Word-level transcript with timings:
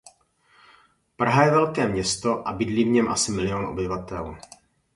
Praha 1.15 1.43
je 1.45 1.51
velké 1.51 1.87
město 1.87 2.47
a 2.47 2.53
bydlí 2.53 2.83
v 2.83 2.87
něm 2.87 3.07
asi 3.09 3.31
milión 3.31 3.65
obyvatel. 3.65 4.37